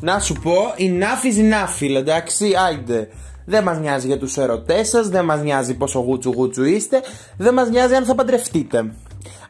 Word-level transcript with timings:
Να 0.00 0.18
σου 0.18 0.34
πω, 0.34 0.54
η 0.76 0.88
νάφη 0.88 1.32
is 1.36 1.96
εντάξει, 1.96 2.52
άιντε. 2.66 3.08
Δεν 3.44 3.62
μας 3.62 3.78
νοιάζει 3.78 4.06
για 4.06 4.18
τους 4.18 4.36
ερωτές 4.36 4.88
σας, 4.88 5.08
δεν 5.08 5.24
μας 5.24 5.42
νοιάζει 5.42 5.74
πόσο 5.74 5.98
γούτσου 5.98 6.32
γούτσου 6.32 6.64
είστε, 6.64 7.02
δεν 7.36 7.54
μας 7.54 7.68
νοιάζει 7.68 7.94
αν 7.94 8.04
θα 8.04 8.14
παντρευτείτε. 8.14 8.92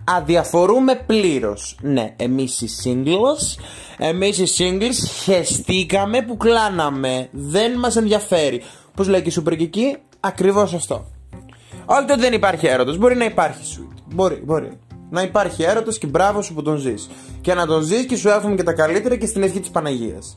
Αδιαφορούμε 0.05 0.95
πλήρως. 1.07 1.79
Ναι, 1.83 2.15
εμείς 2.17 2.61
οι 2.61 2.69
singles, 2.85 3.63
εμείς 3.99 4.39
οι 4.39 4.47
singles 4.59 5.09
χεστήκαμε 5.23 6.23
που 6.23 6.37
κλάναμε. 6.37 7.29
Δεν 7.33 7.79
μας 7.79 7.97
ενδιαφέρει. 7.97 8.63
Πώς 8.95 9.09
λέει 9.09 9.23
και 9.23 9.29
η 9.29 9.43
Super 9.45 9.53
Kiki, 9.53 9.99
ακριβώς 10.21 10.75
αυτό. 10.75 11.07
Όχι 11.85 12.11
ότι 12.11 12.21
δεν 12.21 12.33
υπάρχει 12.33 12.67
έρωτος, 12.67 12.99
μπορεί 12.99 13.17
να 13.17 13.25
υπάρχει 13.25 13.61
sweet. 13.77 14.03
Μπορεί, 14.15 14.43
μπορεί. 14.45 14.79
Να 15.11 15.23
υπάρχει 15.23 15.63
έρωτος 15.63 15.99
και 15.99 16.07
μπράβο 16.07 16.43
σου 16.43 16.55
που 16.55 16.63
τον 16.63 16.77
ζεις. 16.77 17.09
Και 17.47 17.55
να 17.55 17.67
τον 17.67 17.83
ζεις 17.83 18.07
και 18.07 18.17
σου 18.17 18.29
εύχομαι 18.29 18.55
και 18.55 18.63
τα 18.63 18.73
καλύτερα 18.73 19.17
και 19.17 19.27
στην 19.27 19.43
ευχή 19.43 19.61
της 19.61 19.71
Παναγίας. 19.71 20.37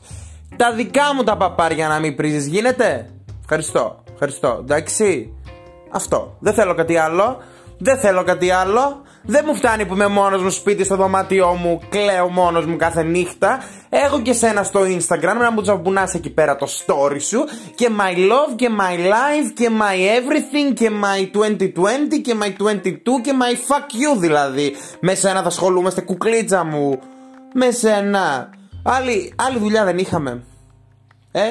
Τα 0.56 0.72
δικά 0.72 1.14
μου 1.14 1.22
τα 1.22 1.36
παπάρια 1.36 1.88
να 1.88 1.98
μην 1.98 2.16
πρίζεις, 2.16 2.46
γίνεται; 2.46 3.10
Ευχαριστώ, 3.40 4.02
ευχαριστώ. 4.12 4.58
Εντάξει. 4.60 5.32
Αυτό. 5.90 6.36
Δεν 6.38 6.54
θέλω 6.54 6.74
κάτι 6.74 6.96
άλλο. 6.96 7.36
Δεν 7.78 7.98
θέλω 7.98 8.24
κάτι 8.24 8.50
άλλο. 8.50 9.02
Δεν 9.22 9.44
μου 9.46 9.54
φτάνει 9.54 9.86
που 9.86 9.94
είμαι 9.94 10.06
μόνος 10.06 10.42
μου 10.42 10.50
σπίτι 10.50 10.84
στο 10.84 10.96
δωμάτιό 10.96 11.54
μου, 11.54 11.80
κλαίω 11.88 12.28
μόνος 12.28 12.66
μου 12.66 12.76
κάθε 12.76 13.02
νύχτα. 13.02 13.58
Έχω 13.88 14.20
και 14.22 14.32
σένα 14.32 14.62
στο 14.62 14.80
Instagram 14.80 15.36
να 15.40 15.52
μου 15.52 15.62
τσαμπουνά 15.62 16.10
εκεί 16.14 16.30
πέρα 16.30 16.56
το 16.56 16.66
story 16.66 17.20
σου. 17.20 17.44
Και 17.74 17.88
my 17.98 18.16
love 18.16 18.54
και 18.56 18.68
my 18.80 18.98
life 18.98 19.52
και 19.54 19.68
my 19.80 19.94
everything 20.18 20.74
και 20.74 20.90
my 21.02 21.38
2020 21.38 21.68
και 22.22 22.34
my 22.40 22.46
22 22.46 22.92
και 23.22 23.32
my 23.40 23.54
fuck 23.54 24.14
you 24.14 24.18
δηλαδή. 24.18 24.74
Με 25.00 25.14
σένα 25.14 25.40
θα 25.40 25.46
ασχολούμαστε 25.46 26.00
κουκλίτσα 26.00 26.64
μου. 26.64 26.98
Με 27.54 27.70
σένα. 27.70 28.50
Άλλη, 28.82 29.34
άλλη 29.36 29.58
δουλειά 29.58 29.84
δεν 29.84 29.98
είχαμε. 29.98 30.42
Ε, 31.32 31.50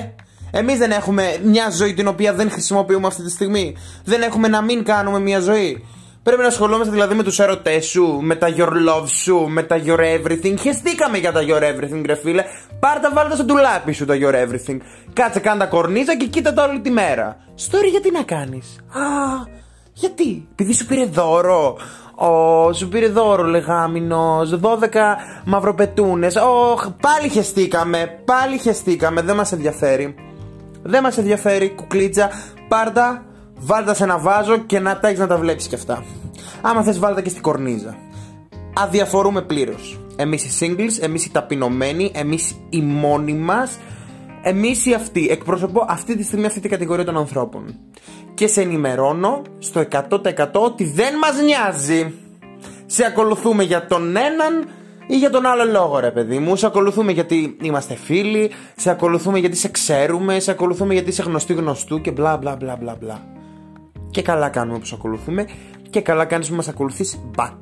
Εμείς 0.51 0.77
δεν 0.77 0.91
έχουμε 0.91 1.39
μια 1.43 1.69
ζωή 1.69 1.93
την 1.93 2.07
οποία 2.07 2.33
δεν 2.33 2.51
χρησιμοποιούμε 2.51 3.07
αυτή 3.07 3.23
τη 3.23 3.29
στιγμή. 3.29 3.75
Δεν 4.03 4.21
έχουμε 4.21 4.47
να 4.47 4.61
μην 4.61 4.83
κάνουμε 4.83 5.19
μια 5.19 5.39
ζωή. 5.39 5.85
Πρέπει 6.23 6.41
να 6.41 6.47
ασχολούμαστε 6.47 6.91
δηλαδή 6.91 7.15
με 7.15 7.23
τους 7.23 7.39
ερωτέ 7.39 7.79
σου, 7.79 8.19
με 8.21 8.35
τα 8.35 8.47
your 8.57 8.67
love 8.69 9.07
σου, 9.07 9.35
με 9.47 9.63
τα 9.63 9.81
your 9.85 9.99
everything. 9.99 10.55
Χεστήκαμε 10.59 11.17
για 11.17 11.31
τα 11.31 11.39
your 11.47 11.61
everything, 11.61 12.03
ρε 12.05 12.15
φίλε. 12.15 12.43
Πάρτα 12.79 13.11
βάλτε 13.13 13.35
στο 13.35 13.43
ντουλάπι 13.43 13.91
σου 13.91 14.05
τα 14.05 14.13
your 14.21 14.33
everything. 14.33 14.77
Κάτσε 15.13 15.39
κάνε 15.39 15.59
τα 15.59 15.65
κορνίζα 15.65 16.17
και 16.17 16.25
κοίτα 16.25 16.53
τα 16.53 16.63
όλη 16.63 16.79
τη 16.79 16.89
μέρα. 16.89 17.37
Story 17.57 17.89
γιατί 17.91 18.11
να 18.11 18.23
κάνεις; 18.23 18.75
Α, 18.89 19.01
γιατί; 19.93 20.47
Επειδή 20.51 20.73
σου 20.73 20.85
πήρε 20.85 21.05
δώρο. 21.05 21.77
Ω, 22.15 22.73
σου 22.73 22.87
πήρε 22.87 23.07
δώρο 23.07 23.43
λεγάμινο. 23.43 24.41
12 24.61 24.77
μαυροπετούνες. 25.45 26.35
Ω, 26.35 26.75
πάλι 27.01 27.29
χεστήκαμε. 27.29 28.21
Πάλι 28.25 28.57
χεστήκαμε. 28.57 29.21
Δεν 29.21 29.35
μας 29.35 29.51
ενδιαφέρει. 29.51 30.15
Δεν 30.83 31.03
μας 31.03 31.17
ενδιαφέρει, 31.17 31.69
κουκλίτσα. 31.75 32.29
Πάρτα, 32.67 33.23
βάλτα 33.59 33.93
σε 33.93 34.03
ένα 34.03 34.17
βάζο 34.17 34.57
και 34.57 34.79
να 34.79 34.99
τα 34.99 35.07
έχεις 35.07 35.19
να 35.19 35.27
τα 35.27 35.37
βλέπεις 35.37 35.67
κι 35.67 35.75
αυτά. 35.75 36.03
Άμα 36.61 36.83
θες, 36.83 36.99
βάλτα 36.99 37.21
και 37.21 37.29
στην 37.29 37.41
κορνίζα. 37.41 37.95
Αδιαφορούμε 38.73 39.41
πλήρως. 39.41 39.99
Εμείς 40.15 40.43
οι 40.43 40.49
singles, 40.59 41.03
εμείς 41.03 41.25
οι 41.25 41.31
ταπεινωμένοι, 41.31 42.11
εμείς 42.15 42.55
οι 42.69 42.81
μόνοι 42.81 43.33
μας, 43.33 43.77
εμείς 44.41 44.85
οι 44.85 44.93
αυτοί. 44.93 45.27
Εκπροσωπώ 45.31 45.85
αυτή 45.87 46.17
τη 46.17 46.23
στιγμή 46.23 46.45
αυτή 46.45 46.59
την 46.59 46.69
κατηγορία 46.69 47.05
των 47.05 47.17
ανθρώπων. 47.17 47.75
Και 48.33 48.47
σε 48.47 48.61
ενημερώνω 48.61 49.41
στο 49.59 49.79
100% 49.79 50.61
ότι 50.63 50.83
δεν 50.83 51.17
μας 51.17 51.41
νοιάζει. 51.41 52.13
Σε 52.85 53.05
ακολουθούμε 53.05 53.63
για 53.63 53.87
τον 53.87 54.15
έναν 54.15 54.67
ή 55.07 55.17
για 55.17 55.29
τον 55.29 55.45
άλλο 55.45 55.65
λόγο, 55.71 55.99
ρε 55.99 56.11
παιδί 56.11 56.39
μου. 56.39 56.55
Σε 56.55 56.65
ακολουθούμε 56.65 57.11
γιατί 57.11 57.57
είμαστε 57.61 57.95
φίλοι, 57.95 58.51
σε 58.75 58.89
ακολουθούμε 58.89 59.39
γιατί 59.39 59.55
σε 59.55 59.69
ξέρουμε, 59.69 60.39
σε 60.39 60.51
ακολουθούμε 60.51 60.93
γιατί 60.93 61.09
είσαι 61.09 61.23
γνωστή 61.23 61.53
γνωστού 61.53 62.01
και 62.01 62.11
μπλα 62.11 62.37
μπλα 62.37 62.55
μπλα 62.55 62.75
μπλα 62.75 62.95
μπλα. 62.99 63.38
Και 64.11 64.21
καλά 64.21 64.49
κάνουμε 64.49 64.79
που 64.79 64.85
σε 64.85 64.95
ακολουθούμε 64.95 65.45
και 65.89 66.01
καλά 66.01 66.25
κάνεις 66.25 66.49
που 66.49 66.55
μας 66.55 66.67
ακολουθείς 66.67 67.19
back. 67.35 67.59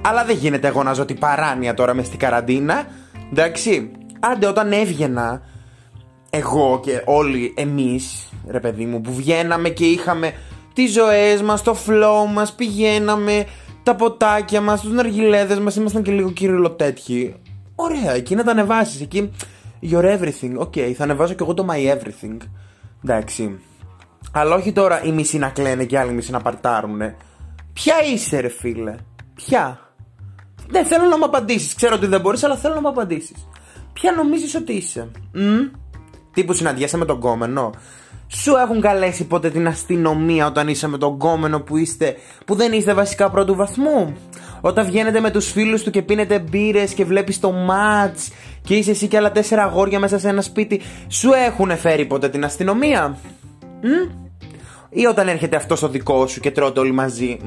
Αλλά 0.00 0.24
δεν 0.24 0.36
γίνεται 0.36 0.68
εγώ 0.68 0.82
να 0.82 0.92
ζω 0.92 1.04
την 1.04 1.18
παράνοια 1.18 1.74
τώρα 1.74 1.94
μες 1.94 2.06
στην 2.06 2.18
καραντίνα. 2.18 2.86
Εντάξει. 3.30 3.90
Άντε 4.20 4.46
όταν 4.46 4.72
έβγαινα 4.72 5.42
εγώ 6.30 6.80
και 6.82 7.02
όλοι 7.04 7.54
εμείς 7.56 8.32
ρε 8.48 8.60
παιδί 8.60 8.84
μου 8.84 9.00
που 9.00 9.14
βγαίναμε 9.14 9.68
και 9.68 9.84
είχαμε 9.84 10.32
τις 10.72 10.92
ζωές 10.92 11.42
μας, 11.42 11.62
το 11.62 11.76
flow 11.86 12.32
μας, 12.32 12.52
πηγαίναμε 12.52 13.46
τα 13.82 13.94
ποτάκια 13.94 14.60
μας, 14.60 14.80
τους 14.80 14.92
ναργιλέδες 14.92 15.58
μας, 15.58 15.76
ήμασταν 15.76 16.02
και 16.02 16.10
λίγο 16.10 16.70
τέτοιοι. 16.70 17.34
Ωραία, 17.74 18.12
εκεί 18.12 18.34
να 18.34 18.44
τα 18.44 18.50
ανεβάσεις. 18.50 19.00
Εκεί. 19.00 19.30
Your 19.90 20.18
everything. 20.18 20.52
OK, 20.56 20.72
okay, 20.76 20.92
θα 20.96 21.04
ανεβάσω 21.04 21.34
και 21.34 21.42
εγώ 21.42 21.54
το 21.54 21.66
my 21.70 21.94
everything. 21.94 22.36
Εντάξει. 23.04 23.58
Αλλά 24.36 24.54
όχι 24.54 24.72
τώρα 24.72 25.02
οι 25.02 25.12
μισοί 25.12 25.38
να 25.38 25.48
κλαίνε 25.48 25.84
και 25.84 25.94
οι 25.94 25.98
άλλοι 25.98 26.12
μισοί 26.12 26.30
να 26.30 26.40
παρτάρουνε. 26.40 27.16
Ποια 27.72 27.94
είσαι, 28.12 28.40
ρε 28.40 28.48
φίλε. 28.48 28.94
Ποια. 29.34 29.78
Δεν 30.68 30.84
θέλω 30.86 31.04
να 31.06 31.18
μου 31.18 31.24
απαντήσεις. 31.24 31.74
Ξέρω 31.74 31.94
ότι 31.94 32.06
δεν 32.06 32.20
μπορείς, 32.20 32.44
αλλά 32.44 32.56
θέλω 32.56 32.74
να 32.74 32.80
μου 32.80 32.88
απαντήσεις. 32.88 33.48
Ποια 33.92 34.12
νομίζεις 34.12 34.54
ότι 34.54 34.72
είσαι. 34.72 35.10
Μ; 35.32 35.78
Τι 36.32 36.44
που 36.44 36.52
συναντιέσαι 36.52 36.96
με 36.96 37.04
τον 37.04 37.20
κόμενο. 37.20 37.70
Σου 38.26 38.54
έχουν 38.54 38.80
καλέσει 38.80 39.26
ποτέ 39.26 39.50
την 39.50 39.66
αστυνομία 39.66 40.46
όταν 40.46 40.68
είσαι 40.68 40.88
με 40.88 40.98
τον 40.98 41.18
κόμενο 41.18 41.60
που 41.60 41.76
είστε, 41.76 42.16
που 42.46 42.54
δεν 42.54 42.72
είστε 42.72 42.94
βασικά 42.94 43.30
πρώτου 43.30 43.54
βαθμού; 43.54 44.16
Όταν 44.60 44.86
βγαίνετε 44.86 45.20
με 45.20 45.30
τους 45.30 45.50
φίλους 45.50 45.82
του 45.82 45.90
και 45.90 46.02
πίνετε 46.02 46.38
μπύρες 46.38 46.94
και 46.94 47.04
βλέπεις 47.04 47.40
το 47.40 47.52
μάτς 47.52 48.30
και 48.62 48.74
είσαι 48.74 48.90
εσύ 48.90 49.06
και 49.08 49.16
άλλα 49.16 49.32
τέσσερα 49.32 49.62
αγόρια 49.62 49.98
μέσα 49.98 50.18
σε 50.18 50.28
ένα 50.28 50.42
σπίτι, 50.42 50.80
σου 51.08 51.32
έχουν 51.32 51.76
φέρει 51.76 52.06
ποτέ 52.06 52.28
την 52.28 52.44
αστυνομία; 52.44 53.16
Μ; 53.82 54.23
Ή 54.96 55.06
όταν 55.06 55.28
έρχεται 55.28 55.56
αυτός 55.56 55.78
στο 55.78 55.88
δικός 55.88 56.30
σου 56.30 56.40
και 56.40 56.50
τρώτε 56.50 56.80
όλοι 56.80 56.92
μαζί. 56.92 57.38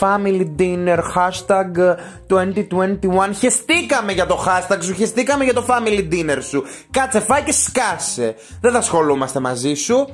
family 0.00 0.46
dinner, 0.58 0.98
hashtag 1.14 1.96
2021. 2.28 3.34
Χεστήκαμε 3.38 4.12
για 4.12 4.26
το 4.26 4.44
hashtag 4.46 4.78
σου, 4.80 4.94
χεστήκαμε 4.94 5.44
για 5.44 5.54
το 5.54 5.66
family 5.68 6.08
dinner 6.12 6.38
σου. 6.40 6.62
Κάτσε 6.90 7.20
φάει 7.20 7.42
και 7.42 7.52
σκάσε. 7.52 8.34
Δεν 8.60 8.72
θα 8.72 8.78
ασχολούμαστε 8.78 9.40
μαζί 9.40 9.74
σου. 9.74 10.08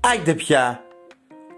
Άιντε 0.00 0.34
πια. 0.34 0.80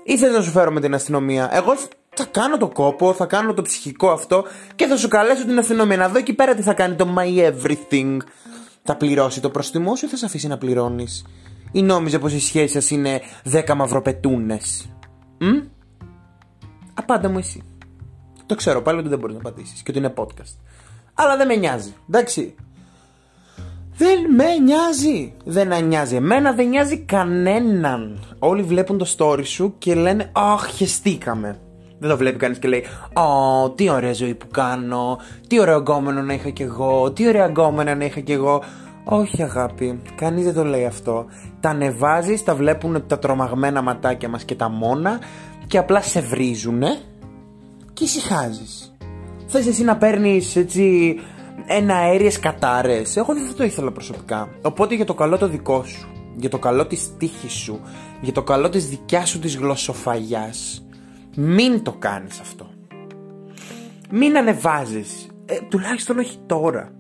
Ή 0.05 0.15
να 0.35 0.41
σου 0.41 0.51
φέρω 0.51 0.71
με 0.71 0.81
την 0.81 0.95
αστυνομία. 0.95 1.49
Εγώ 1.53 1.75
θα 2.15 2.25
κάνω 2.31 2.57
το 2.57 2.69
κόπο, 2.69 3.13
θα 3.13 3.27
κάνω 3.27 3.55
το 3.55 3.63
ψυχικό 3.63 4.11
αυτό 4.11 4.45
και 4.75 4.87
θα 4.87 4.97
σου 4.97 5.09
καλέσω 5.09 5.45
την 5.45 5.59
αστυνομία 5.59 5.97
να 5.97 6.09
δω 6.09 6.19
εκεί 6.19 6.33
πέρα 6.33 6.55
τι 6.55 6.63
θα 6.63 6.75
κάνει 6.75 6.95
το 6.95 7.09
my 7.19 7.51
everything. 7.51 8.17
Θα 8.83 8.97
πληρώσει 8.97 9.41
το 9.41 9.51
προστιμό 9.51 9.97
σου 9.97 10.07
ή 10.07 10.09
θα 10.09 10.17
σε 10.17 10.25
αφήσει 10.25 10.47
να 10.47 10.59
πληρώνεις; 10.59 11.25
Ή 11.77 11.83
νόμιζε 11.83 12.19
πως 12.19 12.33
η 12.33 12.41
σχέση 12.41 12.73
σας 12.73 12.91
είναι 12.91 13.21
10 13.53 13.75
μαυροπετούνες; 13.75 14.89
Μ; 15.39 15.47
Απάντα 16.95 17.29
μου 17.29 17.39
εσύ. 17.39 17.63
Το 18.47 18.55
ξέρω 18.55 18.83
πάλι 18.83 18.99
ότι 18.99 19.09
δεν 19.09 19.19
μπορείς 19.19 19.35
να 19.35 19.41
απαντήσεις 19.41 19.83
και 19.83 19.91
ότι 19.91 19.99
είναι 19.99 20.13
podcast. 20.17 20.57
Αλλά 21.15 21.37
δεν 21.37 21.47
με 21.47 21.57
νοιάζει, 21.57 21.95
εντάξει. 22.09 22.55
Δεν 23.97 24.35
με 24.35 24.57
νοιάζει. 24.57 25.35
Δεν 25.45 25.85
νοιάζει 25.87 26.17
εμένα, 26.17 26.53
δεν 26.53 26.69
νοιάζει 26.69 26.99
κανέναν. 26.99 28.25
Όλοι 28.39 28.63
βλέπουν 28.63 28.99
το 28.99 29.15
story 29.17 29.45
σου 29.45 29.75
και 29.79 29.95
λένε 29.95 30.31
Αχ, 30.33 30.67
χεστήκαμε. 30.67 31.59
Δεν 31.99 32.11
το 32.11 32.17
βλέπει 32.17 32.39
κανείς 32.39 32.59
και 32.59 32.69
λέει 32.69 32.85
Ω, 33.13 33.71
τι 33.71 33.91
ωραία 33.91 34.13
ζωή 34.13 34.35
που 34.35 34.47
κάνω. 34.49 35.19
Τι 35.47 35.61
ωραίο 35.61 35.79
γκόμενο 35.79 36.23
να 36.23 36.33
είχα 36.33 36.51
κι 36.51 36.63
εγώ. 36.63 37.13
Τι 37.13 37.29
ωραία 37.29 37.47
γκόμενα 37.47 37.95
να 37.95 38.05
είχα 38.05 38.21
κι 38.21 38.33
εγώ. 38.33 38.63
Όχι 39.09 39.43
αγάπη, 39.43 40.01
κανείς 40.15 40.45
δεν 40.45 40.55
το 40.55 40.65
λέει 40.65 40.85
αυτό. 40.85 41.27
Τα 41.61 41.69
ανεβάζεις, 41.69 42.45
τα 42.45 42.55
βλέπουν 42.55 43.07
τα 43.07 43.19
τρομαγμένα 43.19 43.83
ματάκια 43.83 44.29
μας 44.29 44.45
και 44.45 44.55
τα 44.55 44.69
μόνα 44.69 45.21
και 45.67 45.79
απλά 45.79 46.03
σε 46.03 46.21
βρίζουνε 46.21 46.99
και 47.93 48.05
ησυχάζεις. 48.05 48.97
Θες 49.47 49.67
εσύ 49.67 49.85
να 49.85 49.97
παίρνεις 49.97 50.57
έτσι 50.57 51.17
ένα 51.67 51.97
αέριες 51.97 52.39
κατάρες. 52.39 53.17
Εγώ 53.17 53.35
δεν 53.35 53.47
θα 53.47 53.55
το 53.55 53.65
ήθελα 53.65 53.93
προσωπικά. 53.93 54.49
Οπότε 54.63 54.95
για 54.95 55.05
το 55.05 55.15
καλό 55.15 55.39
το 55.39 55.49
δικό 55.49 55.85
σου, 55.85 56.09
για 56.37 56.49
το 56.49 56.59
καλό 56.59 56.87
της 56.87 57.17
τύχης 57.17 57.53
σου, 57.53 57.81
για 58.21 58.33
το 58.33 58.43
καλό 58.43 58.69
της 58.69 58.89
δικιάς 58.89 59.29
σου 59.29 59.39
της 59.39 59.57
γλωσσοφαγιάς, 59.57 60.87
μην 61.37 61.83
το 61.83 61.93
κάνεις 61.93 62.41
αυτό. 62.41 62.71
Μην 64.11 64.37
ανεβάζεις, 64.37 65.27
ε, 65.47 65.59
τουλάχιστον 65.69 66.19
όχι 66.19 66.39
τώρα. 66.47 66.91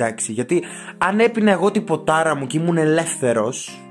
Εντάξει, 0.00 0.32
γιατί 0.32 0.62
αν 0.98 1.20
έπινα 1.20 1.50
εγώ 1.50 1.70
την 1.70 1.84
ποτάρα 1.84 2.36
μου 2.36 2.46
και 2.46 2.58
ήμουν 2.58 2.76
ελεύθερος 2.76 3.82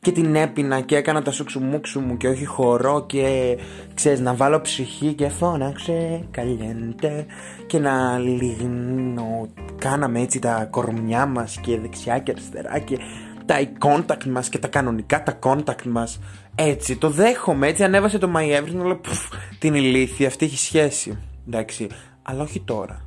και 0.00 0.12
την 0.12 0.34
έπινα 0.34 0.80
και 0.80 0.96
έκανα 0.96 1.22
τα 1.22 1.30
σουξουμούξου 1.30 2.00
μου 2.00 2.16
και 2.16 2.28
όχι 2.28 2.44
χορό 2.44 3.06
και 3.06 3.58
ξέρεις 3.94 4.20
να 4.20 4.34
βάλω 4.34 4.60
ψυχή 4.60 5.12
και 5.12 5.28
φώναξε 5.28 6.24
καλιέντε 6.30 7.26
και 7.66 7.78
να 7.78 8.18
λιγνω 8.18 9.48
κάναμε 9.78 10.20
έτσι 10.20 10.38
τα 10.38 10.68
κορμιά 10.70 11.26
μας 11.26 11.58
και 11.60 11.78
δεξιά 11.78 12.18
και 12.18 12.30
αριστερά 12.30 12.78
και 12.78 12.98
τα 13.46 13.56
contact 13.78 14.24
μας 14.24 14.48
και 14.48 14.58
τα 14.58 14.68
κανονικά 14.68 15.22
τα 15.22 15.38
contact 15.42 15.84
μας. 15.84 16.20
Έτσι 16.54 16.96
το 16.96 17.10
δέχομαι 17.10 17.66
έτσι 17.66 17.84
ανέβασε 17.84 18.18
το 18.18 18.32
My 18.36 18.60
Everything 18.60 18.84
λέω 18.84 19.00
την 19.58 19.74
ηλίθεια 19.74 20.26
αυτή 20.26 20.44
έχει 20.44 20.58
σχέση. 20.58 21.18
Εντάξει 21.46 21.86
αλλά 22.22 22.42
όχι 22.42 22.60
τώρα 22.60 23.05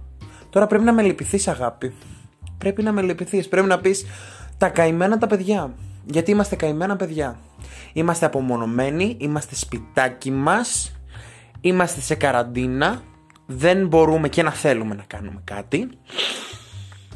Τώρα 0.49 0.67
πρέπει 0.67 0.83
να 0.83 0.93
με 0.93 1.01
λυπηθείς, 1.01 1.47
αγάπη. 1.47 1.93
πρέπει 2.57 2.83
να 2.83 2.91
με 2.91 3.01
λυπηθείς. 3.01 3.47
Πρέπει 3.47 3.67
να 3.67 3.79
πεις 3.79 4.05
τα 4.57 4.69
καημένα 4.69 5.17
τα 5.17 5.27
παιδιά. 5.27 5.73
Γιατί 6.05 6.31
είμαστε 6.31 6.55
καημένα 6.55 6.95
παιδιά. 6.95 7.39
Είμαστε 7.93 8.25
απομονωμένοι, 8.25 9.15
είμαστε 9.19 9.55
σπιτάκι 9.55 10.31
μας, 10.31 10.95
είμαστε 11.61 12.01
σε 12.01 12.15
καραντίνα, 12.15 13.01
δεν 13.45 13.87
μπορούμε 13.87 14.29
και 14.29 14.43
να 14.43 14.51
θέλουμε 14.51 14.95
να 14.95 15.03
κάνουμε 15.07 15.41
κάτι 15.43 15.89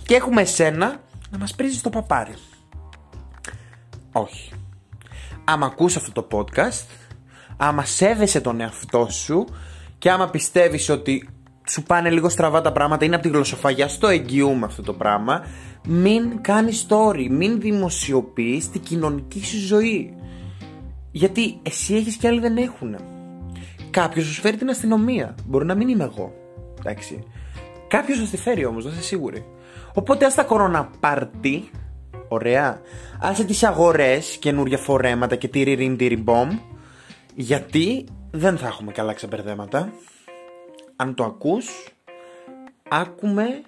και 0.05 0.15
έχουμε 0.15 0.41
εσένα 0.41 1.01
να 1.29 1.37
μας 1.37 1.55
πρίζεις 1.55 1.81
το 1.81 1.89
παπάρι. 1.89 2.33
Όχι. 4.11 4.51
Άμα 5.43 5.65
ακούς 5.65 5.95
αυτό 5.95 6.11
το 6.11 6.27
podcast, 6.31 6.85
άμα 7.57 7.85
σέβεσαι 7.85 8.41
τον 8.41 8.61
εαυτό 8.61 9.07
σου 9.09 9.47
και 9.97 10.11
άμα 10.11 10.29
πιστεύεις 10.29 10.89
ότι 10.89 11.29
σου 11.69 11.83
πάνε 11.83 12.09
λίγο 12.09 12.29
στραβά 12.29 12.61
τα 12.61 12.71
πράγματα, 12.71 13.05
είναι 13.05 13.15
από 13.15 13.23
τη 13.23 13.29
γλωσσοφαγιά, 13.29 13.87
στο 13.87 14.07
εγγυούμε 14.07 14.65
αυτό 14.65 14.81
το 14.81 14.93
πράγμα, 14.93 15.45
μην 15.87 16.41
κάνεις 16.41 16.87
story, 16.89 17.27
μην 17.29 17.59
δημοσιοποιείς 17.59 18.69
την 18.69 18.81
κοινωνική 18.81 19.45
σου 19.45 19.57
ζωή. 19.57 20.13
Γιατί 21.11 21.59
εσύ 21.61 21.95
έχεις 21.95 22.15
και 22.15 22.27
άλλοι 22.27 22.39
δεν 22.39 22.57
έχουν. 22.57 22.95
Κάποιος 23.89 24.25
σου 24.25 24.41
φέρει 24.41 24.57
την 24.57 24.69
αστυνομία. 24.69 25.35
Μπορεί 25.45 25.65
να 25.65 25.75
μην 25.75 25.87
είμαι 25.87 26.03
εγώ. 26.03 26.33
Εντάξει. 26.79 27.23
Κάποιος 27.87 28.17
σα 28.17 28.25
τη 28.25 28.37
φέρει 28.37 28.65
όμως, 28.65 28.83
δεν 28.83 28.93
είσαι 28.93 29.01
σίγουρη. 29.01 29.45
Οπότε 29.93 30.25
ας 30.25 30.35
τα 30.35 30.43
κοροναπάρτι. 30.43 31.69
Ωραία. 32.27 32.81
Άσε 33.21 33.43
τις 33.43 33.63
αγορές, 33.63 34.37
καινούργια 34.37 34.77
φορέματα 34.77 35.35
και 35.35 35.47
τυριριν 35.47 35.97
τυριμπομ. 35.97 36.49
Γιατί 37.35 38.05
δεν 38.31 38.57
θα 38.57 38.67
έχουμε 38.67 38.91
καλά 38.91 39.13
ξεπερδέματα. 39.13 39.93
Αν 40.95 41.13
το 41.13 41.23
ακούς, 41.23 41.93
άκουμε 42.89 43.61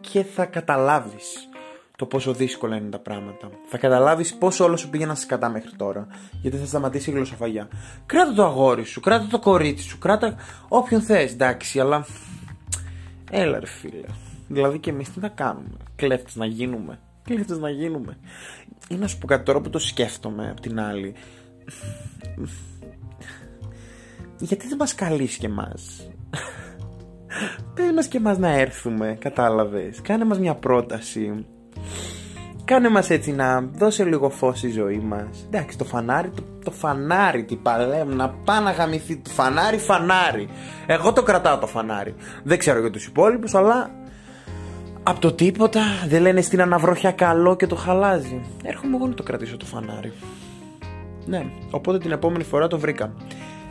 και 0.00 0.22
θα 0.22 0.46
καταλάβεις 0.46 1.48
το 1.96 2.06
πόσο 2.06 2.32
δύσκολα 2.32 2.76
είναι 2.76 2.88
τα 2.88 2.98
πράγματα. 2.98 3.50
Θα 3.66 3.78
καταλάβεις 3.78 4.34
πόσο 4.34 4.64
όλο 4.64 4.76
σου 4.76 4.90
πήγαιναν 4.90 5.16
σκατά 5.16 5.48
μέχρι 5.48 5.70
τώρα. 5.76 6.06
Γιατί 6.42 6.56
θα 6.56 6.66
σταματήσει 6.66 7.10
η 7.10 7.12
γλωσσοφαγιά. 7.12 7.68
Κράτα 8.06 8.32
το 8.32 8.44
αγόρι 8.44 8.84
σου, 8.84 9.00
κράτα 9.00 9.26
το 9.30 9.38
κορίτσι 9.38 9.84
σου, 9.84 9.98
κράτα 9.98 10.34
όποιον 10.68 11.00
θες, 11.02 11.32
εντάξει, 11.32 11.80
αλλά. 11.80 12.06
Έλα, 13.30 13.60
ρε 13.60 13.66
φίλε. 13.66 14.06
Δηλαδή 14.48 14.78
και 14.78 14.90
εμείς 14.90 15.12
τι 15.12 15.20
θα 15.20 15.28
κάνουμε; 15.28 15.76
Κλέφτες 15.96 16.36
να 16.36 16.46
γίνουμε. 16.46 16.98
Κλέφτες 17.24 17.58
να 17.58 17.70
γίνουμε. 17.70 18.18
Ή 18.88 18.94
να 18.94 19.06
σου 19.06 19.18
πω 19.18 19.26
κάτι 19.26 19.44
τώρα 19.44 19.60
που 19.60 19.70
το 19.70 19.78
σκέφτομαι 19.78 20.50
απ' 20.50 20.60
την 20.60 20.80
άλλη. 20.80 21.14
Γιατί 24.38 24.68
δεν 24.68 24.76
μας 24.76 24.94
καλείς 24.94 25.36
και 25.36 25.46
εμάς; 25.46 26.10
Πες 27.74 27.92
μας 27.94 28.06
και 28.06 28.16
εμάς 28.16 28.38
να 28.38 28.48
έρθουμε, 28.48 29.16
κατάλαβες. 29.20 30.00
Κάνε 30.02 30.24
μας 30.24 30.38
μια 30.38 30.54
πρόταση. 30.54 31.46
Κάνε 32.64 32.88
μας 32.88 33.10
έτσι 33.10 33.32
να 33.32 33.60
δώσει 33.60 34.02
λίγο 34.02 34.30
φως 34.30 34.58
στη 34.58 34.70
ζωή 34.70 34.98
μας. 34.98 35.44
Εντάξει 35.46 35.78
το 35.78 35.84
φανάρι, 35.84 36.30
το, 36.30 36.42
το 36.64 36.70
φανάρι 36.70 37.44
τι 37.44 37.56
παλέμ 37.56 38.14
Να 38.14 38.28
πάει 38.28 38.62
να 38.62 38.70
γαμηθεί. 38.70 39.16
Το 39.16 39.30
φανάρι, 39.30 39.78
φανάρι. 39.78 40.48
Εγώ 40.86 41.12
το 41.12 41.22
κρατάω 41.22 41.58
το 41.58 41.66
φανάρι. 41.66 42.14
Δεν 42.42 42.58
ξέρω 42.58 42.80
για 42.80 42.90
τους 42.90 43.06
υπόλοιπους 43.06 43.54
αλλά 43.54 43.90
Από 45.02 45.20
το 45.20 45.32
τίποτα 45.32 45.80
δεν 46.06 46.22
λένε 46.22 46.40
στην 46.40 46.60
αναβροχιά 46.60 47.12
καλό 47.12 47.56
και 47.56 47.66
το 47.66 47.76
χαλάζει. 47.76 48.40
Έρχομαι 48.62 48.96
εγώ 48.96 49.06
να 49.06 49.14
το 49.14 49.22
κρατήσω 49.22 49.56
το 49.56 49.64
φανάρι. 49.64 50.12
Ναι, 51.26 51.46
οπότε 51.70 51.98
την 51.98 52.12
επόμενη 52.12 52.44
φορά 52.44 52.66
το 52.66 52.78
βρήκα 52.78 53.12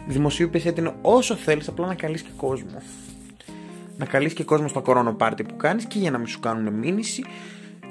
Δημοσίευσε 0.07 0.71
την 0.71 0.91
όσο 1.01 1.35
θέλεις 1.35 1.67
απλά 1.67 1.87
να 1.87 1.95
καλείς 1.95 2.21
και 2.21 2.29
κόσμο 2.37 2.81
να 3.97 4.05
καλείς 4.05 4.33
και 4.33 4.43
κόσμο 4.43 4.67
στο 4.67 4.81
κορονοπάρτι 4.81 5.43
που 5.43 5.55
κάνεις 5.57 5.85
και 5.85 5.99
για 5.99 6.11
να 6.11 6.17
μην 6.17 6.27
σου 6.27 6.39
κάνουν 6.39 6.73
μήνυση 6.73 7.23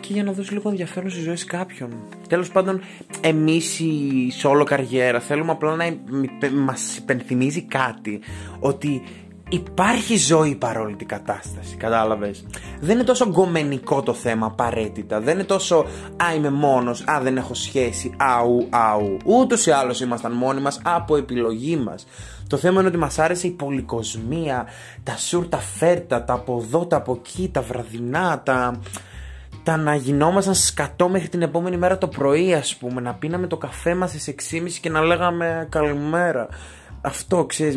και 0.00 0.12
για 0.12 0.24
να 0.24 0.32
δώσεις 0.32 0.50
λίγο 0.50 0.68
ενδιαφέρον 0.68 1.10
στη 1.10 1.20
ζωή 1.20 1.44
κάποιον. 1.46 1.90
Τέλος 2.28 2.50
πάντων, 2.50 2.80
εμείς 3.20 3.80
η 3.80 4.32
solo 4.42 4.64
καριέρα 4.64 5.20
θέλουμε 5.20 5.50
απλά 5.50 5.76
να 5.76 5.84
μας 6.50 6.96
υπενθυμίζει 6.96 7.62
κάτι. 7.62 8.20
Ότι 8.60 9.02
υπάρχει 9.52 10.16
ζωή 10.16 10.54
παρόλη 10.54 10.96
την 10.96 11.06
κατάσταση. 11.06 11.76
Κατάλαβες; 11.76 12.44
Δεν 12.80 12.94
είναι 12.94 13.04
τόσο 13.04 13.28
γκομενικό 13.28 14.02
το 14.02 14.12
θέμα 14.12 14.46
απαραίτητα. 14.46 15.20
Δεν 15.20 15.34
είναι 15.34 15.44
τόσο 15.44 15.86
Α, 16.16 16.34
είμαι 16.36 16.50
μόνος. 16.50 17.04
Α, 17.06 17.20
δεν 17.22 17.36
έχω 17.36 17.54
σχέση. 17.54 18.14
Αου, 18.16 18.66
αου. 18.70 19.16
Ούτως 19.24 19.66
ή 19.66 19.70
άλλως 19.70 20.00
ήμασταν 20.00 20.32
μόνοι 20.32 20.60
μας 20.60 20.80
από 20.84 21.16
επιλογή 21.16 21.76
μας. 21.76 22.06
Το 22.46 22.56
θέμα 22.56 22.78
είναι 22.80 22.88
ότι 22.88 22.98
μας 22.98 23.18
άρεσε 23.18 23.46
η 23.46 23.50
πολυκοσμία, 23.50 24.66
τα 25.02 25.16
σουρ, 25.16 25.48
τα 25.48 25.58
φέρτα, 25.58 26.24
τα 26.24 26.32
από 26.32 26.62
εδώ, 26.64 26.86
τα 26.86 26.96
από 26.96 27.12
εκεί, 27.12 27.48
τα 27.52 27.62
βραδινά, 27.62 28.42
τα 28.44 28.80
τα 29.62 29.76
να 29.76 29.94
γινόμασταν 29.94 30.54
σκατό 30.54 31.08
μέχρι 31.08 31.28
την 31.28 31.42
επόμενη 31.42 31.76
μέρα 31.76 31.98
το 31.98 32.08
πρωί 32.08 32.54
ας 32.54 32.76
πούμε 32.76 33.00
να 33.00 33.14
πίναμε 33.14 33.46
το 33.46 33.56
καφέ 33.56 33.94
μας 33.94 34.10
στις 34.10 34.34
6.30 34.52 34.70
και 34.80 34.90
να 34.90 35.00
λέγαμε 35.00 35.66
καλημέρα 35.70 36.48
αυτό 37.02 37.44
ξέρεις 37.44 37.76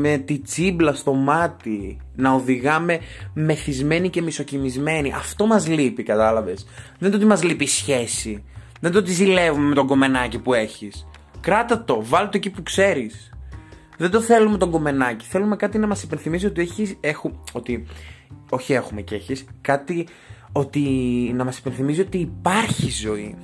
με 0.00 0.16
τη 0.18 0.38
τσίμπλα 0.38 0.94
στο 0.94 1.12
μάτι 1.12 2.00
να 2.14 2.32
οδηγάμε 2.32 2.98
μεθυσμένοι 3.34 4.10
και 4.10 4.22
μισοκιμισμένοι 4.22 5.12
αυτό 5.12 5.46
μας 5.46 5.68
λείπει 5.68 6.02
κατάλαβες. 6.02 6.64
Δεν 6.64 6.96
είναι 6.98 7.10
το 7.10 7.16
ότι 7.16 7.26
μας 7.26 7.42
λείπει 7.42 7.64
η 7.64 7.68
σχέση. 7.68 8.44
Δεν 8.80 8.90
είναι 8.90 8.92
το 8.92 8.98
ότι 8.98 9.12
ζηλεύουμε 9.12 9.68
με 9.68 9.74
τον 9.74 9.86
κομμενάκι 9.86 10.38
που 10.38 10.54
έχεις. 10.54 11.06
Κράτα 11.40 11.84
το, 11.84 12.04
βάλ 12.04 12.24
το 12.24 12.30
εκεί 12.34 12.50
που 12.50 12.62
ξέρεις. 12.62 13.30
Δεν 13.96 14.10
το 14.10 14.20
θέλουμε 14.20 14.58
τον 14.58 14.70
κομμενάκι. 14.70 15.26
Θέλουμε 15.26 15.56
κάτι 15.56 15.78
να 15.78 15.86
μας 15.86 16.02
υπενθυμίζει 16.02 16.46
ότι 16.46 16.60
έχεις, 16.60 16.96
έχουμε, 17.00 17.34
ότι 17.52 17.86
όχι 18.50 18.72
έχουμε 18.72 19.00
και 19.00 19.14
έχεις 19.14 19.44
κάτι 19.60 20.06
ότι 20.52 20.80
να 21.34 21.44
μας 21.44 21.58
υπενθυμίζει 21.58 22.00
ότι 22.00 22.18
υπάρχει 22.18 22.90
ζωή 22.90 23.36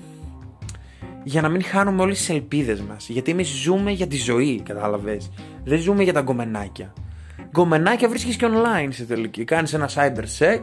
για 1.25 1.41
να 1.43 1.49
μην 1.49 1.63
χάνουμε 1.63 2.03
όλες 2.03 2.19
τις 2.19 2.29
ελπίδες 2.29 2.81
μας. 2.81 3.09
Γιατί 3.09 3.31
εμείς 3.31 3.49
ζούμε 3.49 3.91
για 3.91 4.07
τη 4.07 4.17
ζωή 4.17 4.63
κατάλαβες. 4.65 5.31
Δεν 5.65 5.79
ζούμε 5.79 6.03
για 6.03 6.13
τα 6.13 6.21
γκομενάκια. 6.21 6.93
Γκομενάκια 7.51 8.09
βρίσκεις 8.09 8.37
και 8.37 8.47
online 8.49 8.89
σε 8.91 9.05
τελική. 9.05 9.45
Κάνεις 9.45 9.73
ένα 9.73 9.91
cyber 9.95 10.25
sex. 10.39 10.63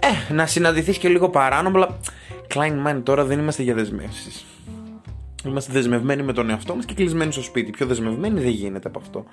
Ε, 0.00 0.32
να 0.32 0.46
συναντηθείς 0.46 0.98
και 0.98 1.08
λίγο 1.08 1.28
παράνομα 1.28 1.78
αλλά 1.78 1.98
Klein 2.54 2.86
mind 2.86 3.00
τώρα 3.02 3.24
δεν 3.24 3.38
είμαστε 3.38 3.62
για 3.62 3.74
δεσμεύσεις. 3.74 4.44
Είμαστε 5.44 5.72
δεσμευμένοι 5.72 6.22
με 6.22 6.32
τον 6.32 6.50
εαυτό 6.50 6.74
μας 6.74 6.84
και 6.84 6.94
κλεισμένοι 6.94 7.32
στο 7.32 7.42
σπίτι. 7.42 7.70
Πιο 7.70 7.86
δεσμευμένοι 7.86 8.40
δεν 8.40 8.50
γίνεται 8.50 8.88
από 8.88 8.98
αυτό. 8.98 9.24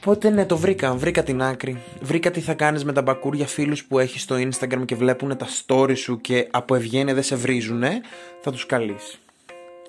Οπότε 0.00 0.30
ναι, 0.30 0.46
το 0.46 0.56
βρήκα. 0.56 0.94
Βρήκα 0.94 1.22
την 1.22 1.42
άκρη. 1.42 1.82
Βρήκα 2.00 2.30
τι 2.30 2.40
θα 2.40 2.54
κάνεις 2.54 2.84
με 2.84 2.92
τα 2.92 3.02
μπακούρια 3.02 3.46
φίλους 3.46 3.84
που 3.84 3.98
έχεις 3.98 4.22
στο 4.22 4.36
Instagram 4.36 4.82
και 4.84 4.94
βλέπουν 4.94 5.36
τα 5.36 5.46
story 5.66 5.96
σου 5.96 6.20
και 6.20 6.48
από 6.50 6.74
ευγένεια 6.74 7.14
δεν 7.14 7.22
σε 7.22 7.36
βρίζουνε. 7.36 8.00
Θα 8.40 8.50
τους 8.50 8.66
καλείς. 8.66 9.20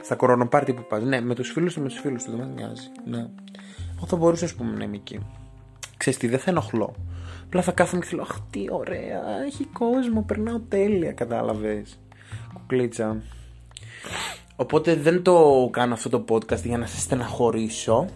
Στα 0.02 0.16
κορονοπάρτι 0.16 0.74
που 0.74 0.86
πας. 0.90 1.04
Ναι, 1.04 1.22
με 1.22 1.36
τους 1.36 1.52
φίλους 1.52 1.74
του, 1.74 1.82
με 1.82 1.88
τους 1.88 2.00
φίλους 2.00 2.24
του. 2.24 2.32
Δεν 2.32 2.40
μας 2.40 2.56
νοιάζει. 2.56 2.88
Ναι. 3.06 3.28
Εγώ 3.98 4.06
θα 4.06 4.16
μπορούσα, 4.16 4.46
ας 4.46 4.54
πούμε, 4.54 4.78
να 4.78 4.84
είμαι 4.84 4.96
εκεί. 4.96 5.20
Ξέρεις 5.98 6.20
τι, 6.20 6.28
δεν 6.28 6.40
θα 6.40 6.50
ενοχλώ. 6.52 6.96
Απλά 7.46 7.62
θα 7.62 7.72
κάθομαι 7.72 8.02
και 8.02 8.08
θέλω, 8.08 8.22
Αχ, 8.22 8.38
τι 8.50 8.66
ωραία, 8.70 9.22
έχει 9.46 9.64
κόσμο, 9.64 10.22
περνάω 10.22 10.60
τέλεια, 10.60 11.12
κατάλαβες. 11.12 12.00
Κουκλίτσα. 12.54 13.22
Οπότε 14.56 14.96
δεν 14.96 15.22
το 15.22 15.68
κάνω 15.72 15.94
αυτό 15.94 16.10
το 16.10 16.26
podcast 16.30 16.64
για 16.64 16.78
να 16.78 16.86
σε 16.86 17.00
στεναχωρήσω 17.00 18.08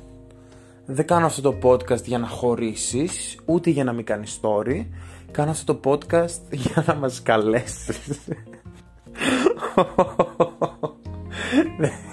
δεν 0.86 1.08
κάνω 1.08 1.26
αυτό 1.26 1.42
το 1.42 1.58
podcast 1.64 2.04
για 2.04 2.18
να 2.18 2.28
χωρίσεις, 2.28 3.40
ούτε 3.46 3.70
για 3.70 3.84
να 3.84 3.94
μην 3.94 4.06
κάνεις 4.06 4.40
story. 4.42 4.86
Κάνω 5.32 5.52
αυτό 5.52 5.76
το 5.76 5.92
podcast 5.92 6.42
για 6.52 6.84
να 6.88 6.96
μας 6.96 7.22
καλέσεις. 7.22 8.20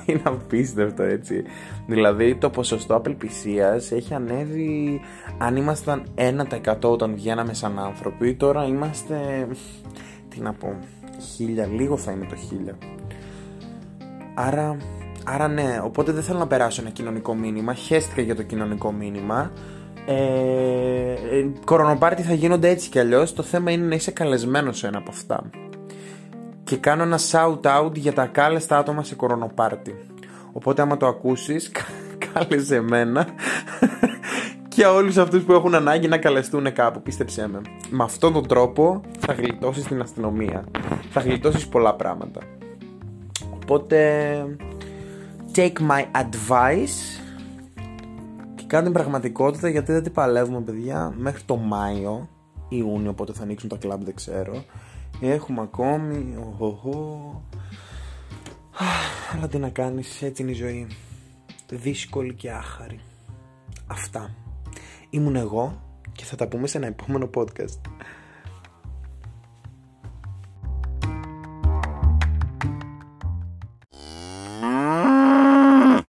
Είναι 0.06 0.22
απίστευτο 0.24 1.02
έτσι. 1.02 1.44
Δηλαδή 1.86 2.36
το 2.36 2.50
ποσοστό 2.50 2.94
απελπισίας 2.94 3.92
έχει 3.92 4.14
ανέβει 4.14 5.00
αν 5.38 5.56
ήμασταν 5.56 6.04
1% 6.14 6.74
όταν 6.80 7.14
βγαίναμε 7.14 7.54
σαν 7.54 7.78
άνθρωποι. 7.78 8.34
Τώρα 8.34 8.64
είμαστε, 8.64 9.46
τι 10.28 10.40
να 10.40 10.52
πω, 10.52 10.78
χίλια, 11.34 11.66
λίγο 11.66 11.96
θα 11.96 12.12
είναι 12.12 12.26
το 12.28 12.36
χίλια. 12.36 12.78
Άρα 14.34 14.76
Άρα 15.24 15.48
ναι, 15.48 15.80
οπότε 15.84 16.12
δεν 16.12 16.22
θέλω 16.22 16.38
να 16.38 16.46
περάσω 16.46 16.80
ένα 16.80 16.90
κοινωνικό 16.90 17.34
μήνυμα. 17.34 17.74
Χαίστηκα 17.74 18.22
για 18.22 18.36
το 18.36 18.42
κοινωνικό 18.42 18.92
μήνυμα. 18.92 19.50
Ε, 20.06 20.14
ε, 21.12 21.50
κορονοπάρτι 21.64 22.22
θα 22.22 22.34
γίνονται 22.34 22.68
έτσι 22.68 22.88
κι 22.88 22.98
αλλιώς. 22.98 23.32
Το 23.32 23.42
θέμα 23.42 23.70
είναι 23.70 23.86
να 23.86 23.94
είσαι 23.94 24.10
καλεσμένος 24.10 24.78
σε 24.78 24.86
ένα 24.86 24.98
από 24.98 25.10
αυτά. 25.10 25.50
Και 26.64 26.76
κάνω 26.76 27.02
ένα 27.02 27.18
shout 27.30 27.60
out 27.60 27.94
για 27.94 28.12
τα 28.12 28.26
κάλεστα 28.26 28.78
άτομα 28.78 29.04
σε 29.04 29.14
κορονοπάρτι. 29.14 29.94
Οπότε 30.52 30.82
άμα 30.82 30.96
το 30.96 31.06
ακούσεις, 31.06 31.72
κάλεσε 32.32 32.76
εμένα 32.76 33.26
και 34.74 34.84
όλους 34.86 35.16
αυτούς 35.16 35.42
που 35.42 35.52
έχουν 35.52 35.74
ανάγκη 35.74 36.08
να 36.08 36.18
καλεστούν 36.18 36.72
κάπου, 36.72 37.02
πίστεψέ 37.02 37.48
με. 37.48 37.60
Με 37.90 38.04
αυτόν 38.04 38.32
τον 38.32 38.46
τρόπο 38.46 39.00
θα 39.18 39.32
γλιτώσεις 39.32 39.84
την 39.84 40.00
αστυνομία. 40.00 40.64
Θα 41.10 41.20
γλιτώσεις 41.20 41.68
πολλά 41.68 41.94
πράγματα. 41.94 42.40
Οπότε 43.62 43.98
take 45.54 45.78
my 45.90 46.04
advice 46.12 47.20
και 48.54 48.64
κάνω 48.66 48.84
την 48.84 48.92
πραγματικότητα 48.92 49.68
γιατί 49.68 49.92
δεν 49.92 50.02
την 50.02 50.12
παλεύουμε 50.12 50.60
παιδιά 50.60 51.14
μέχρι 51.16 51.42
το 51.42 51.56
Μάιο 51.56 52.28
Ιούνιο 52.68 53.10
οπότε 53.10 53.32
θα 53.32 53.42
ανοίξουν 53.42 53.68
τα 53.68 53.76
κλαμπ 53.76 54.02
δεν 54.02 54.14
ξέρω 54.14 54.64
Έχουμε 55.24 55.60
ακόμη. 55.60 56.36
Οχοχο. 56.38 57.42
Αλλά 59.32 59.48
τι 59.48 59.58
να 59.58 59.68
κάνεις, 59.68 60.22
έτσι 60.22 60.42
είναι 60.42 60.50
η 60.50 60.54
ζωή. 60.54 60.86
Δύσκολη 61.70 62.34
και 62.34 62.50
άχαρη. 62.50 63.00
Αυτά. 63.86 64.34
Ήμουν 65.10 65.36
εγώ 65.36 65.82
και 66.12 66.24
θα 66.24 66.36
τα 66.36 66.48
πούμε 66.48 66.66
σε 66.66 66.76
ένα 66.76 66.86
επόμενο 66.86 67.30
podcast. 67.34 67.80